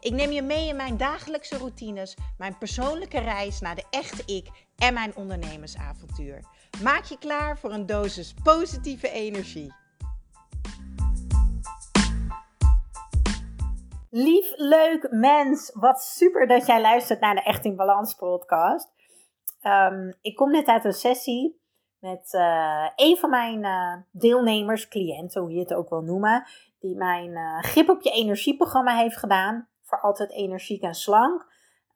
Ik 0.00 0.12
neem 0.12 0.30
je 0.30 0.42
mee 0.42 0.68
in 0.68 0.76
mijn 0.76 0.96
dagelijkse 0.96 1.58
routines, 1.58 2.16
mijn 2.36 2.58
persoonlijke 2.58 3.18
reis 3.18 3.60
naar 3.60 3.74
de 3.74 3.84
echte 3.90 4.34
ik 4.34 4.48
en 4.76 4.94
mijn 4.94 5.16
ondernemersavontuur. 5.16 6.44
Maak 6.82 7.04
je 7.04 7.18
klaar 7.18 7.58
voor 7.58 7.72
een 7.72 7.86
dosis 7.86 8.34
positieve 8.42 9.10
energie. 9.10 9.74
Lief, 14.10 14.52
leuk 14.56 15.08
mens, 15.10 15.70
wat 15.74 16.02
super 16.02 16.46
dat 16.46 16.66
jij 16.66 16.80
luistert 16.80 17.20
naar 17.20 17.34
de 17.34 17.42
Echt 17.42 17.64
in 17.64 17.76
Balans 17.76 18.14
podcast. 18.14 18.92
Ehm, 19.60 20.12
ik 20.20 20.36
kom 20.36 20.50
net 20.50 20.66
uit 20.66 20.84
een 20.84 20.92
sessie 20.92 21.60
met 21.98 22.32
uh, 22.32 22.88
een 22.96 23.16
van 23.16 23.30
mijn 23.30 23.64
uh, 23.64 23.94
deelnemers, 24.10 24.88
cliënten, 24.88 25.40
hoe 25.40 25.52
je 25.52 25.58
het 25.58 25.74
ook 25.74 25.88
wil 25.88 26.02
noemen, 26.02 26.46
die 26.80 26.96
mijn 26.96 27.30
uh, 27.30 27.58
grip 27.62 27.88
op 27.88 28.02
je 28.02 28.10
energieprogramma 28.10 28.96
heeft 28.96 29.16
gedaan 29.16 29.68
voor 29.88 30.00
altijd 30.00 30.30
energiek 30.30 30.82
en 30.82 30.94
slank. 30.94 31.46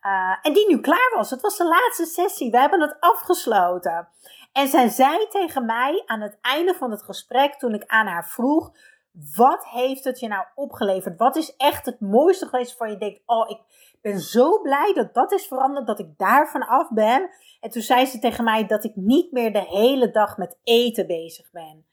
Uh, 0.02 0.36
en 0.42 0.52
die 0.52 0.68
nu 0.68 0.80
klaar 0.80 1.12
was. 1.14 1.30
Het 1.30 1.40
was 1.40 1.56
de 1.56 1.68
laatste 1.68 2.04
sessie. 2.04 2.50
We 2.50 2.58
hebben 2.58 2.80
het 2.80 2.96
afgesloten. 3.00 4.08
En 4.52 4.68
zij 4.68 4.88
zei 4.88 5.26
tegen 5.28 5.66
mij 5.66 6.02
aan 6.06 6.20
het 6.20 6.38
einde 6.40 6.74
van 6.74 6.90
het 6.90 7.02
gesprek, 7.02 7.54
toen 7.54 7.74
ik 7.74 7.86
aan 7.86 8.06
haar 8.06 8.28
vroeg: 8.28 8.72
Wat 9.36 9.66
heeft 9.66 10.04
het 10.04 10.20
je 10.20 10.28
nou 10.28 10.44
opgeleverd? 10.54 11.18
Wat 11.18 11.36
is 11.36 11.56
echt 11.56 11.86
het 11.86 12.00
mooiste 12.00 12.46
geweest 12.46 12.76
voor 12.76 12.88
je 12.88 12.96
denkt: 12.96 13.20
Oh, 13.26 13.50
ik 13.50 13.60
ben 14.00 14.20
zo 14.20 14.60
blij 14.60 14.92
dat 14.94 15.14
dat 15.14 15.32
is 15.32 15.46
veranderd, 15.46 15.86
dat 15.86 15.98
ik 15.98 16.18
daarvan 16.18 16.66
af 16.66 16.90
ben. 16.90 17.30
En 17.60 17.70
toen 17.70 17.82
zei 17.82 18.06
ze 18.06 18.18
tegen 18.18 18.44
mij 18.44 18.66
dat 18.66 18.84
ik 18.84 18.96
niet 18.96 19.32
meer 19.32 19.52
de 19.52 19.64
hele 19.66 20.10
dag 20.10 20.36
met 20.36 20.58
eten 20.62 21.06
bezig 21.06 21.50
ben. 21.50 21.86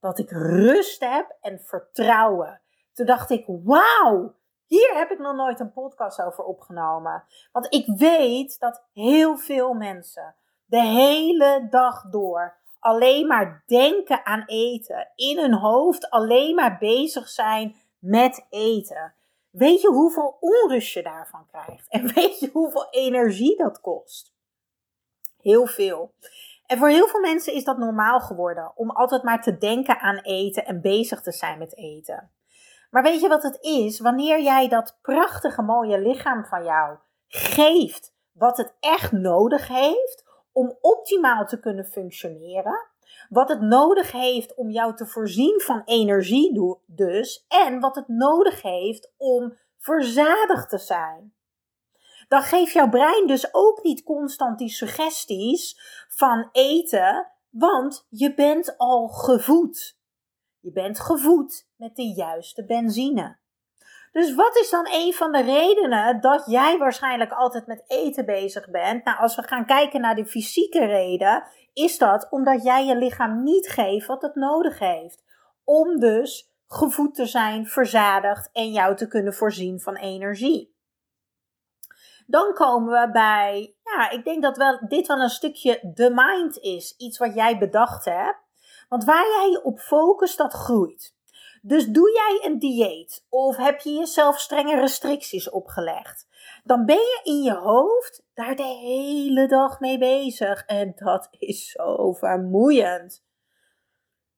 Dat 0.00 0.18
ik 0.18 0.30
rust 0.30 1.00
heb 1.04 1.36
en 1.40 1.60
vertrouwen. 1.60 2.60
Toen 2.92 3.06
dacht 3.06 3.30
ik: 3.30 3.44
Wauw 3.46 4.34
hier 4.66 4.94
heb 4.94 5.10
ik 5.10 5.18
nog 5.18 5.34
nooit 5.36 5.60
een 5.60 5.72
podcast 5.72 6.22
over 6.22 6.44
opgenomen. 6.44 7.24
Want 7.52 7.74
ik 7.74 7.86
weet 7.86 8.60
dat 8.60 8.82
heel 8.92 9.36
veel 9.36 9.74
mensen 9.74 10.34
de 10.66 10.80
hele 10.80 11.66
dag 11.70 12.02
door 12.10 12.56
alleen 12.80 13.26
maar 13.26 13.62
denken 13.66 14.26
aan 14.26 14.42
eten. 14.46 15.08
In 15.14 15.38
hun 15.38 15.54
hoofd 15.54 16.10
alleen 16.10 16.54
maar 16.54 16.78
bezig 16.78 17.28
zijn 17.28 17.76
met 17.98 18.46
eten. 18.50 19.14
Weet 19.50 19.80
je 19.80 19.88
hoeveel 19.88 20.36
onrust 20.40 20.94
je 20.94 21.02
daarvan 21.02 21.46
krijgt? 21.46 21.88
En 21.88 22.06
weet 22.14 22.40
je 22.40 22.50
hoeveel 22.52 22.86
energie 22.90 23.56
dat 23.56 23.80
kost? 23.80 24.34
Heel 25.40 25.66
veel. 25.66 26.12
En 26.66 26.78
voor 26.78 26.88
heel 26.88 27.08
veel 27.08 27.20
mensen 27.20 27.52
is 27.52 27.64
dat 27.64 27.78
normaal 27.78 28.20
geworden 28.20 28.72
om 28.74 28.90
altijd 28.90 29.22
maar 29.22 29.42
te 29.42 29.58
denken 29.58 30.00
aan 30.00 30.18
eten 30.18 30.66
en 30.66 30.80
bezig 30.80 31.22
te 31.22 31.32
zijn 31.32 31.58
met 31.58 31.76
eten. 31.76 32.30
Maar 32.96 33.04
weet 33.04 33.20
je 33.20 33.28
wat 33.28 33.42
het 33.42 33.58
is? 33.60 34.00
Wanneer 34.00 34.42
jij 34.42 34.68
dat 34.68 34.98
prachtige 35.02 35.62
mooie 35.62 35.98
lichaam 35.98 36.44
van 36.44 36.64
jou 36.64 36.96
geeft 37.28 38.14
wat 38.32 38.56
het 38.56 38.74
echt 38.80 39.12
nodig 39.12 39.68
heeft 39.68 40.24
om 40.52 40.78
optimaal 40.80 41.46
te 41.46 41.60
kunnen 41.60 41.84
functioneren, 41.84 42.88
wat 43.28 43.48
het 43.48 43.60
nodig 43.60 44.12
heeft 44.12 44.54
om 44.54 44.70
jou 44.70 44.94
te 44.94 45.06
voorzien 45.06 45.60
van 45.60 45.82
energie 45.84 46.80
dus 46.86 47.44
en 47.48 47.80
wat 47.80 47.94
het 47.94 48.08
nodig 48.08 48.62
heeft 48.62 49.12
om 49.16 49.56
verzadigd 49.78 50.68
te 50.68 50.78
zijn. 50.78 51.34
Dan 52.28 52.42
geeft 52.42 52.72
jouw 52.72 52.88
brein 52.88 53.26
dus 53.26 53.54
ook 53.54 53.82
niet 53.82 54.02
constant 54.02 54.58
die 54.58 54.70
suggesties 54.70 55.80
van 56.08 56.48
eten, 56.52 57.32
want 57.50 58.06
je 58.08 58.34
bent 58.34 58.74
al 58.76 59.08
gevoed. 59.08 59.98
Je 60.66 60.72
bent 60.72 61.00
gevoed 61.00 61.68
met 61.76 61.96
de 61.96 62.02
juiste 62.02 62.64
benzine. 62.64 63.36
Dus 64.12 64.34
wat 64.34 64.56
is 64.56 64.70
dan 64.70 64.88
een 64.90 65.12
van 65.12 65.32
de 65.32 65.42
redenen 65.42 66.20
dat 66.20 66.46
jij 66.46 66.78
waarschijnlijk 66.78 67.32
altijd 67.32 67.66
met 67.66 67.84
eten 67.86 68.24
bezig 68.24 68.70
bent? 68.70 69.04
Nou, 69.04 69.18
als 69.18 69.36
we 69.36 69.42
gaan 69.42 69.66
kijken 69.66 70.00
naar 70.00 70.14
de 70.14 70.26
fysieke 70.26 70.84
reden, 70.84 71.44
is 71.72 71.98
dat 71.98 72.26
omdat 72.30 72.62
jij 72.62 72.86
je 72.86 72.96
lichaam 72.96 73.42
niet 73.42 73.68
geeft 73.68 74.06
wat 74.06 74.22
het 74.22 74.34
nodig 74.34 74.78
heeft. 74.78 75.24
Om 75.64 75.98
dus 75.98 76.52
gevoed 76.66 77.14
te 77.14 77.26
zijn, 77.26 77.66
verzadigd 77.66 78.50
en 78.52 78.72
jou 78.72 78.96
te 78.96 79.08
kunnen 79.08 79.34
voorzien 79.34 79.80
van 79.80 79.96
energie. 79.96 80.74
Dan 82.26 82.54
komen 82.54 83.00
we 83.00 83.10
bij, 83.10 83.74
ja, 83.84 84.10
ik 84.10 84.24
denk 84.24 84.42
dat 84.42 84.56
wel, 84.56 84.78
dit 84.88 85.06
wel 85.06 85.20
een 85.20 85.28
stukje 85.28 85.92
the 85.94 86.10
mind 86.14 86.58
is. 86.58 86.94
Iets 86.96 87.18
wat 87.18 87.34
jij 87.34 87.58
bedacht 87.58 88.04
hebt. 88.04 88.44
Want 88.88 89.04
waar 89.04 89.26
jij 89.26 89.50
je 89.50 89.62
op 89.62 89.78
focust, 89.78 90.38
dat 90.38 90.52
groeit. 90.52 91.14
Dus 91.62 91.86
doe 91.86 92.12
jij 92.12 92.50
een 92.50 92.58
dieet 92.58 93.26
of 93.28 93.56
heb 93.56 93.80
je 93.80 93.90
jezelf 93.90 94.38
strenge 94.38 94.80
restricties 94.80 95.50
opgelegd, 95.50 96.26
dan 96.64 96.84
ben 96.84 96.96
je 96.96 97.20
in 97.22 97.42
je 97.42 97.54
hoofd 97.54 98.22
daar 98.34 98.56
de 98.56 98.62
hele 98.62 99.46
dag 99.46 99.80
mee 99.80 99.98
bezig. 99.98 100.64
En 100.64 100.92
dat 100.94 101.28
is 101.30 101.70
zo 101.70 102.12
vermoeiend. 102.12 103.24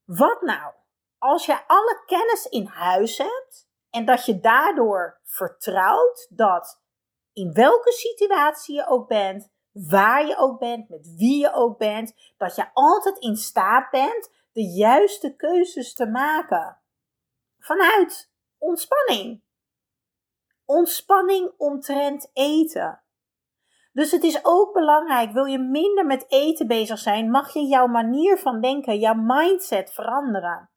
Wat 0.05 0.43
nou? 0.43 0.73
Als 1.19 1.47
je 1.47 1.67
alle 1.67 2.03
kennis 2.07 2.47
in 2.47 2.67
huis 2.67 3.19
hebt 3.19 3.69
en 3.91 4.05
dat 4.05 4.25
je 4.25 4.41
daardoor 4.41 5.21
vertrouwt 5.25 6.27
dat 6.31 6.83
in 7.33 7.53
welke 7.53 7.93
situatie 7.93 8.75
je 8.75 8.87
ook 8.87 9.09
bent, 9.09 9.49
waar 9.73 10.27
je 10.27 10.37
ook 10.37 10.59
bent, 10.59 10.89
met 10.89 11.15
wie 11.17 11.39
je 11.41 11.53
ook 11.53 11.79
bent, 11.79 12.15
dat 12.37 12.55
je 12.55 12.65
altijd 12.73 13.19
in 13.19 13.37
staat 13.37 13.91
bent 13.91 14.31
de 14.59 14.65
juiste 14.65 15.37
keuzes 15.37 15.95
te 15.95 16.07
maken. 16.07 16.79
Vanuit 17.59 18.33
ontspanning. 18.59 19.43
Ontspanning 20.65 21.53
omtrent 21.57 22.31
eten. 22.33 23.03
Dus 23.93 24.11
het 24.11 24.23
is 24.23 24.41
ook 24.43 24.73
belangrijk, 24.73 25.33
wil 25.33 25.45
je 25.45 25.59
minder 25.59 26.07
met 26.07 26.25
eten 26.29 26.67
bezig 26.67 26.99
zijn, 26.99 27.31
mag 27.31 27.53
je 27.53 27.67
jouw 27.67 27.87
manier 27.87 28.39
van 28.39 28.61
denken, 28.61 28.99
jouw 28.99 29.15
mindset 29.15 29.93
veranderen. 29.93 30.71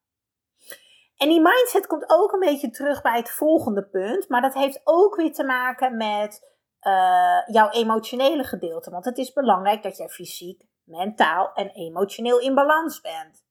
En 1.16 1.28
die 1.28 1.40
mindset 1.40 1.86
komt 1.86 2.10
ook 2.10 2.32
een 2.32 2.40
beetje 2.40 2.70
terug 2.70 3.02
bij 3.02 3.16
het 3.16 3.30
volgende 3.30 3.88
punt, 3.88 4.28
maar 4.28 4.40
dat 4.40 4.54
heeft 4.54 4.80
ook 4.84 5.16
weer 5.16 5.32
te 5.32 5.44
maken 5.44 5.96
met 5.96 6.56
uh, 6.82 7.46
jouw 7.46 7.70
emotionele 7.70 8.44
gedeelte. 8.44 8.90
Want 8.90 9.04
het 9.04 9.18
is 9.18 9.32
belangrijk 9.32 9.82
dat 9.82 9.96
jij 9.96 10.08
fysiek, 10.08 10.62
mentaal 10.84 11.52
en 11.54 11.70
emotioneel 11.70 12.40
in 12.40 12.54
balans 12.54 13.00
bent. 13.00 13.50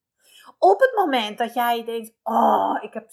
Op 0.58 0.80
het 0.80 0.92
moment 0.96 1.38
dat 1.38 1.54
jij 1.54 1.84
denkt: 1.86 2.14
Oh, 2.24 2.78
ik 2.82 2.94
heb 2.94 3.06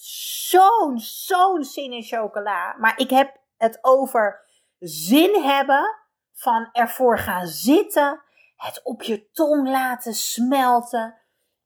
zo'n, 0.49 0.99
zo'n 0.99 1.65
zin 1.65 1.93
in 1.93 2.03
chocola. 2.03 2.77
Maar 2.79 2.99
ik 2.99 3.11
heb 3.11 3.37
het 3.57 3.79
over 3.81 4.47
zin 4.79 5.43
hebben 5.43 5.97
van 6.33 6.69
ervoor 6.73 7.19
gaan 7.19 7.47
zitten, 7.47 8.23
het 8.57 8.81
op 8.83 9.03
je 9.03 9.31
tong 9.31 9.69
laten 9.69 10.15
smelten 10.15 11.19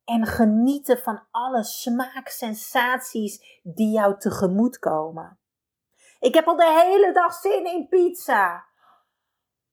en 0.04 0.26
genieten 0.26 0.98
van 0.98 1.22
alle 1.30 1.64
smaaksensaties 1.64 3.60
die 3.62 3.90
jou 3.90 4.18
tegemoet 4.18 4.78
komen. 4.78 5.38
Ik 6.20 6.34
heb 6.34 6.46
al 6.46 6.56
de 6.56 6.84
hele 6.86 7.12
dag 7.12 7.34
zin 7.34 7.66
in 7.66 7.88
pizza. 7.88 8.64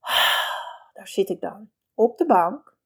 Daar 0.94 1.08
zit 1.08 1.30
ik 1.30 1.42
dan 1.42 1.72
op 1.94 2.18
de 2.18 2.26
bank 2.26 2.78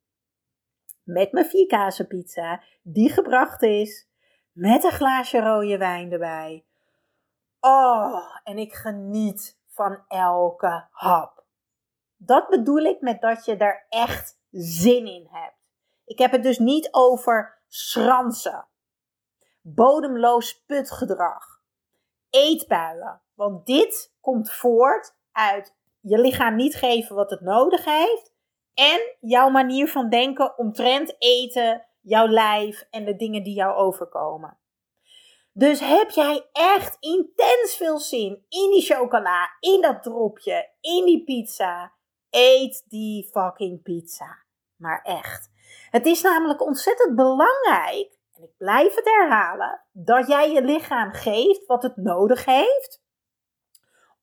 met 1.04 1.32
mijn 1.32 1.46
vier 1.46 2.06
pizza 2.08 2.62
die 2.82 3.10
gebracht 3.10 3.62
is 3.62 4.08
met 4.52 4.84
een 4.84 4.92
glaasje 4.92 5.40
rode 5.40 5.78
wijn 5.78 6.12
erbij. 6.12 6.66
Oh, 7.60 8.36
en 8.44 8.58
ik 8.58 8.74
geniet 8.74 9.58
van 9.68 10.04
elke 10.08 10.88
hap. 10.92 11.44
Dat 12.18 12.48
bedoel 12.50 12.84
ik 12.84 13.02
met 13.02 13.22
dat 13.22 13.46
je 13.46 13.58
er 13.58 13.86
echt 13.90 14.40
zin 14.52 15.06
in 15.06 15.28
hebt. 15.32 15.58
Ik 16.06 16.18
heb 16.18 16.32
het 16.32 16.44
dus 16.44 16.58
niet 16.58 16.88
over 16.92 17.62
schransen, 17.68 18.66
bodemloos 19.62 20.64
putgedrag, 20.66 21.62
eetbuien, 22.30 23.22
want 23.34 23.66
dit 23.66 24.14
komt 24.22 24.52
voort 24.52 25.16
uit 25.32 25.76
je 26.00 26.18
lichaam 26.18 26.56
niet 26.56 26.76
geven 26.76 27.16
wat 27.16 27.30
het 27.30 27.42
nodig 27.42 27.86
heeft. 27.86 28.33
En 28.74 29.16
jouw 29.20 29.50
manier 29.50 29.88
van 29.88 30.10
denken 30.10 30.58
omtrent 30.58 31.16
eten, 31.18 31.86
jouw 32.02 32.28
lijf 32.28 32.88
en 32.90 33.06
de 33.06 33.16
dingen 33.16 33.44
die 33.44 33.54
jou 33.54 33.76
overkomen. 33.76 34.58
Dus 35.52 35.80
heb 35.80 36.10
jij 36.10 36.50
echt 36.52 36.98
intens 37.00 37.76
veel 37.78 38.00
zin 38.00 38.46
in 38.50 38.70
die 38.72 38.82
chocola, 38.82 39.50
in 39.60 39.82
dat 39.82 40.04
dropje, 40.04 40.70
in 40.82 41.06
die 41.06 41.24
pizza? 41.24 41.94
Eet 42.30 42.86
die 42.88 43.30
fucking 43.32 43.82
pizza. 43.82 44.42
maar 44.76 45.02
echt. 45.02 45.52
Het 45.90 46.06
is 46.06 46.22
namelijk 46.22 46.62
ontzettend 46.62 47.16
belangrijk, 47.16 48.18
en 48.34 48.44
ik 48.44 48.58
blijf 48.58 48.96
het 48.96 49.06
herhalen, 49.06 49.82
dat 49.92 50.28
jij 50.28 50.52
je 50.52 50.62
lichaam 50.62 51.12
geeft 51.12 51.66
wat 51.66 51.84
het 51.84 51.96
nodig 51.98 52.46
heeft 52.46 53.03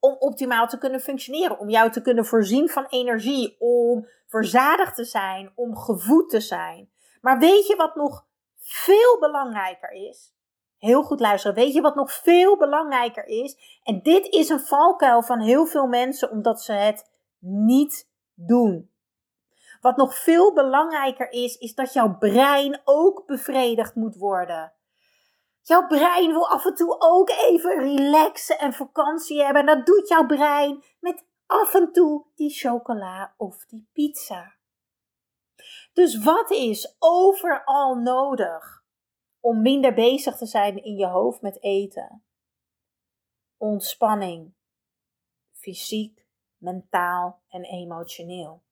om 0.00 0.16
optimaal 0.18 0.66
te 0.66 0.78
kunnen 0.78 1.00
functioneren, 1.00 1.58
om 1.58 1.68
jou 1.68 1.90
te 1.90 2.02
kunnen 2.02 2.26
voorzien 2.26 2.68
van 2.68 2.86
energie, 2.88 3.56
om 3.58 4.06
verzadigd 4.26 4.94
te 4.94 5.04
zijn, 5.04 5.52
om 5.54 5.76
gevoed 5.76 6.30
te 6.30 6.40
zijn. 6.40 6.90
Maar 7.20 7.38
weet 7.38 7.66
je 7.66 7.76
wat 7.76 7.94
nog 7.94 8.26
veel 8.56 9.18
belangrijker 9.20 9.90
is? 9.90 10.34
Heel 10.78 11.02
goed 11.02 11.20
luisteren. 11.20 11.56
Weet 11.56 11.72
je 11.72 11.80
wat 11.80 11.94
nog 11.94 12.12
veel 12.12 12.56
belangrijker 12.56 13.26
is? 13.26 13.80
En 13.82 14.02
dit 14.02 14.26
is 14.26 14.48
een 14.48 14.60
valkuil 14.60 15.22
van 15.22 15.40
heel 15.40 15.66
veel 15.66 15.86
mensen 15.86 16.30
omdat 16.30 16.62
ze 16.62 16.72
het 16.72 17.10
niet 17.38 18.08
doen. 18.34 18.90
Wat 19.80 19.96
nog 19.96 20.18
veel 20.18 20.52
belangrijker 20.52 21.30
is, 21.30 21.56
is 21.56 21.74
dat 21.74 21.92
jouw 21.92 22.16
brein 22.18 22.80
ook 22.84 23.26
bevredigd 23.26 23.94
moet 23.94 24.16
worden. 24.16 24.72
Jouw 25.62 25.86
brein 25.86 26.32
wil 26.32 26.48
af 26.48 26.64
en 26.64 26.74
toe 26.74 26.96
ook 26.98 27.30
even 27.30 27.78
relaxen 27.78 28.58
en 28.58 28.72
vakantie 28.72 29.42
hebben. 29.42 29.68
En 29.68 29.76
dat 29.76 29.86
doet 29.86 30.08
jouw 30.08 30.26
brein 30.26 30.82
met 31.00 31.24
af 31.46 31.74
en 31.74 31.92
toe 31.92 32.24
die 32.34 32.50
chocola 32.50 33.34
of 33.36 33.64
die 33.64 33.88
pizza. 33.92 34.54
Dus 35.92 36.22
wat 36.22 36.50
is 36.50 36.96
overal 36.98 37.94
nodig 37.94 38.84
om 39.40 39.62
minder 39.62 39.94
bezig 39.94 40.36
te 40.36 40.46
zijn 40.46 40.84
in 40.84 40.96
je 40.96 41.06
hoofd 41.06 41.40
met 41.40 41.62
eten? 41.62 42.24
Ontspanning, 43.56 44.52
fysiek, 45.52 46.26
mentaal 46.58 47.40
en 47.48 47.64
emotioneel. 47.64 48.62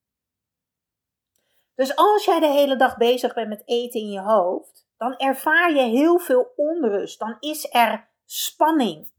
Dus 1.75 1.97
als 1.97 2.25
jij 2.25 2.41
de 2.41 2.47
hele 2.47 2.77
dag 2.77 2.97
bezig 2.97 3.35
bent 3.35 3.49
met 3.49 3.63
eten 3.65 4.01
in 4.01 4.11
je 4.11 4.21
hoofd, 4.21 4.88
dan 4.99 5.17
ervaar 5.17 5.73
je 5.73 5.83
heel 5.83 6.19
veel 6.19 6.53
onrust. 6.57 7.19
Dan 7.19 7.37
is 7.41 7.75
er 7.75 8.09
spanning. 8.25 9.11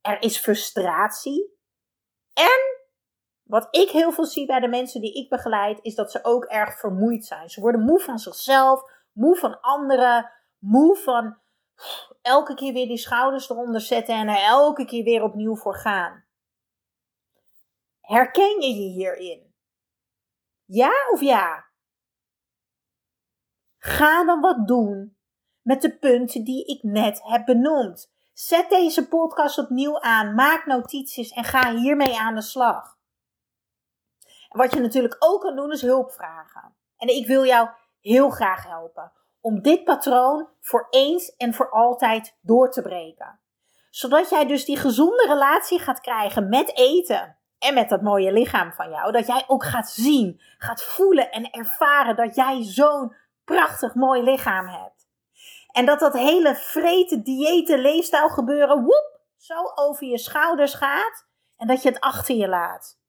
Er 0.00 0.22
is 0.22 0.38
frustratie. 0.38 1.58
En 2.32 2.80
wat 3.42 3.68
ik 3.70 3.90
heel 3.90 4.12
veel 4.12 4.24
zie 4.24 4.46
bij 4.46 4.60
de 4.60 4.68
mensen 4.68 5.00
die 5.00 5.14
ik 5.14 5.28
begeleid, 5.28 5.78
is 5.82 5.94
dat 5.94 6.10
ze 6.10 6.24
ook 6.24 6.44
erg 6.44 6.78
vermoeid 6.78 7.24
zijn. 7.24 7.50
Ze 7.50 7.60
worden 7.60 7.84
moe 7.84 8.00
van 8.00 8.18
zichzelf, 8.18 8.82
moe 9.12 9.36
van 9.36 9.60
anderen, 9.60 10.30
moe 10.58 10.96
van 10.96 11.36
elke 12.22 12.54
keer 12.54 12.72
weer 12.72 12.86
die 12.86 12.96
schouders 12.96 13.50
eronder 13.50 13.80
zetten 13.80 14.14
en 14.14 14.28
er 14.28 14.42
elke 14.42 14.84
keer 14.84 15.04
weer 15.04 15.22
opnieuw 15.22 15.56
voor 15.56 15.76
gaan. 15.76 16.24
Herken 18.00 18.60
je 18.60 18.68
je 18.68 18.88
hierin? 18.88 19.54
Ja 20.64 20.92
of 21.12 21.20
ja? 21.20 21.71
Ga 23.84 24.24
dan 24.24 24.40
wat 24.40 24.66
doen 24.66 25.16
met 25.62 25.82
de 25.82 25.98
punten 25.98 26.44
die 26.44 26.64
ik 26.64 26.82
net 26.82 27.20
heb 27.22 27.44
benoemd. 27.44 28.12
Zet 28.32 28.70
deze 28.70 29.08
podcast 29.08 29.58
opnieuw 29.58 30.00
aan, 30.00 30.34
maak 30.34 30.66
notities 30.66 31.30
en 31.30 31.44
ga 31.44 31.74
hiermee 31.74 32.18
aan 32.18 32.34
de 32.34 32.42
slag. 32.42 32.98
wat 34.48 34.74
je 34.74 34.80
natuurlijk 34.80 35.16
ook 35.18 35.40
kan 35.40 35.56
doen 35.56 35.72
is 35.72 35.82
hulp 35.82 36.12
vragen. 36.12 36.74
En 36.96 37.08
ik 37.08 37.26
wil 37.26 37.44
jou 37.44 37.68
heel 38.00 38.30
graag 38.30 38.66
helpen 38.66 39.12
om 39.40 39.62
dit 39.62 39.84
patroon 39.84 40.48
voor 40.60 40.86
eens 40.90 41.36
en 41.36 41.54
voor 41.54 41.70
altijd 41.70 42.38
door 42.40 42.70
te 42.70 42.82
breken. 42.82 43.40
Zodat 43.90 44.30
jij 44.30 44.46
dus 44.46 44.64
die 44.64 44.76
gezonde 44.76 45.26
relatie 45.26 45.78
gaat 45.78 46.00
krijgen 46.00 46.48
met 46.48 46.76
eten 46.76 47.36
en 47.58 47.74
met 47.74 47.88
dat 47.88 48.02
mooie 48.02 48.32
lichaam 48.32 48.72
van 48.72 48.90
jou. 48.90 49.12
Dat 49.12 49.26
jij 49.26 49.44
ook 49.46 49.64
gaat 49.64 49.90
zien, 49.90 50.40
gaat 50.58 50.82
voelen 50.82 51.30
en 51.30 51.50
ervaren 51.50 52.16
dat 52.16 52.34
jij 52.34 52.62
zo'n 52.62 53.14
prachtig 53.44 53.94
mooi 53.94 54.22
lichaam 54.22 54.66
hebt. 54.66 55.08
En 55.72 55.86
dat 55.86 55.98
dat 55.98 56.12
hele 56.12 56.54
vreten, 56.54 57.22
diëten, 57.22 57.78
leefstijl 57.78 58.28
gebeuren, 58.28 58.82
woep, 58.82 59.20
zo 59.36 59.54
over 59.74 60.06
je 60.06 60.18
schouders 60.18 60.74
gaat. 60.74 61.26
En 61.56 61.66
dat 61.66 61.82
je 61.82 61.88
het 61.88 62.00
achter 62.00 62.34
je 62.34 62.48
laat. 62.48 63.00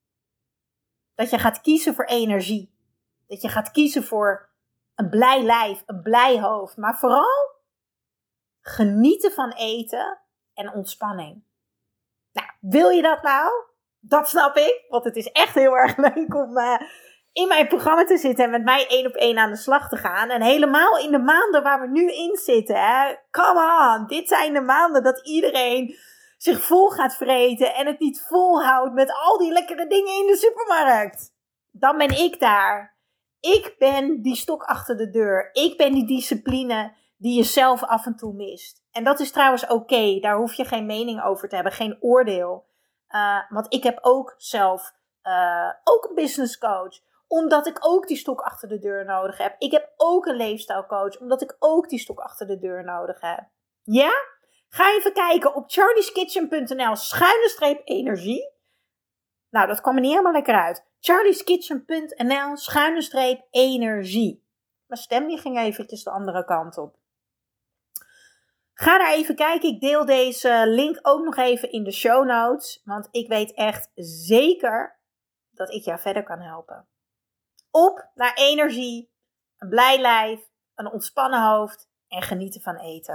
Dat 1.14 1.30
je 1.30 1.38
gaat 1.38 1.60
kiezen 1.60 1.94
voor 1.94 2.04
energie. 2.04 2.74
Dat 3.26 3.42
je 3.42 3.48
gaat 3.48 3.70
kiezen 3.70 4.04
voor 4.04 4.48
een 4.94 5.08
blij 5.08 5.42
lijf, 5.42 5.82
een 5.86 6.02
blij 6.02 6.40
hoofd. 6.40 6.76
Maar 6.76 6.98
vooral 6.98 7.54
genieten 8.60 9.32
van 9.32 9.52
eten 9.52 10.18
en 10.54 10.72
ontspanning. 10.72 11.44
Nou, 12.32 12.48
wil 12.60 12.88
je 12.88 13.02
dat 13.02 13.22
nou? 13.22 13.52
Dat 14.00 14.28
snap 14.28 14.56
ik, 14.56 14.84
want 14.88 15.04
het 15.04 15.16
is 15.16 15.30
echt 15.30 15.54
heel 15.54 15.76
erg 15.76 15.96
leuk 16.14 16.34
om 16.34 16.58
uh, 16.58 16.80
in 17.34 17.48
mijn 17.48 17.68
programma 17.68 18.04
te 18.04 18.16
zitten 18.16 18.44
en 18.44 18.50
met 18.50 18.64
mij 18.64 18.86
één 18.88 19.06
op 19.06 19.14
één 19.14 19.38
aan 19.38 19.50
de 19.50 19.56
slag 19.56 19.88
te 19.88 19.96
gaan. 19.96 20.30
En 20.30 20.42
helemaal 20.42 20.98
in 20.98 21.10
de 21.10 21.18
maanden 21.18 21.62
waar 21.62 21.80
we 21.80 21.86
nu 21.86 22.12
in 22.12 22.36
zitten. 22.36 22.76
Hè? 22.76 23.14
Come 23.30 23.94
on, 23.98 24.06
dit 24.06 24.28
zijn 24.28 24.52
de 24.52 24.60
maanden 24.60 25.02
dat 25.02 25.26
iedereen 25.26 25.96
zich 26.38 26.60
vol 26.60 26.88
gaat 26.88 27.16
vreten 27.16 27.74
en 27.74 27.86
het 27.86 27.98
niet 27.98 28.24
volhoudt 28.28 28.92
met 28.92 29.12
al 29.12 29.38
die 29.38 29.52
lekkere 29.52 29.86
dingen 29.86 30.14
in 30.14 30.26
de 30.26 30.36
supermarkt. 30.36 31.34
Dan 31.70 31.98
ben 31.98 32.18
ik 32.18 32.40
daar. 32.40 32.96
Ik 33.40 33.74
ben 33.78 34.22
die 34.22 34.36
stok 34.36 34.62
achter 34.62 34.96
de 34.96 35.10
deur. 35.10 35.50
Ik 35.52 35.76
ben 35.76 35.92
die 35.92 36.06
discipline 36.06 36.92
die 37.16 37.36
je 37.36 37.42
zelf 37.42 37.82
af 37.82 38.06
en 38.06 38.16
toe 38.16 38.34
mist. 38.34 38.82
En 38.90 39.04
dat 39.04 39.20
is 39.20 39.30
trouwens 39.30 39.66
oké. 39.66 40.18
Daar 40.20 40.36
hoef 40.36 40.54
je 40.54 40.64
geen 40.64 40.86
mening 40.86 41.22
over 41.22 41.48
te 41.48 41.54
hebben, 41.54 41.72
geen 41.72 41.96
oordeel. 42.00 42.66
Uh, 43.08 43.38
want 43.48 43.72
ik 43.74 43.82
heb 43.82 43.98
ook 44.00 44.34
zelf 44.36 44.92
uh, 45.22 45.70
ook 45.84 46.04
een 46.04 46.14
business 46.14 46.58
coach 46.58 47.00
omdat 47.34 47.66
ik 47.66 47.76
ook 47.80 48.06
die 48.06 48.16
stok 48.16 48.40
achter 48.40 48.68
de 48.68 48.78
deur 48.78 49.04
nodig 49.04 49.38
heb. 49.38 49.54
Ik 49.58 49.70
heb 49.70 49.92
ook 49.96 50.26
een 50.26 50.36
leefstijlcoach, 50.36 51.18
omdat 51.18 51.42
ik 51.42 51.56
ook 51.58 51.88
die 51.88 51.98
stok 51.98 52.18
achter 52.18 52.46
de 52.46 52.58
deur 52.58 52.84
nodig 52.84 53.20
heb. 53.20 53.48
Ja? 53.82 54.10
Ga 54.68 54.94
even 54.94 55.12
kijken 55.12 55.54
op 55.54 55.70
charlieskitchen.nl 55.70 56.96
schuine 56.96 57.48
streep 57.48 57.80
energie. 57.84 58.52
Nou, 59.50 59.66
dat 59.66 59.80
kwam 59.80 59.94
er 59.94 60.00
niet 60.00 60.10
helemaal 60.10 60.32
lekker 60.32 60.54
uit. 60.54 60.86
charlieskitchen.nl 61.00 62.56
schuine 62.56 63.02
streep 63.02 63.46
energie. 63.50 64.46
Mijn 64.86 65.00
stem 65.00 65.26
die 65.26 65.38
ging 65.38 65.58
eventjes 65.58 66.02
de 66.02 66.10
andere 66.10 66.44
kant 66.44 66.78
op. 66.78 66.96
Ga 68.74 68.98
daar 68.98 69.12
even 69.12 69.34
kijken. 69.34 69.68
Ik 69.68 69.80
deel 69.80 70.04
deze 70.04 70.62
link 70.66 70.98
ook 71.02 71.24
nog 71.24 71.36
even 71.36 71.72
in 71.72 71.84
de 71.84 71.92
show 71.92 72.26
notes. 72.26 72.80
Want 72.84 73.08
ik 73.10 73.28
weet 73.28 73.54
echt 73.54 73.90
zeker 73.94 74.98
dat 75.50 75.72
ik 75.72 75.84
jou 75.84 76.00
verder 76.00 76.22
kan 76.22 76.40
helpen. 76.40 76.88
Op 77.76 78.10
naar 78.14 78.34
energie, 78.34 79.10
een 79.56 79.68
blij 79.68 80.00
lijf, 80.00 80.40
een 80.74 80.92
ontspannen 80.92 81.42
hoofd 81.42 81.88
en 82.08 82.22
genieten 82.22 82.60
van 82.60 82.76
eten. 82.76 83.12